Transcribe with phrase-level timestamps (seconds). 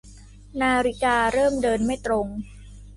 [0.61, 2.27] นาฬิกาเริ่มเดินไม่ตรง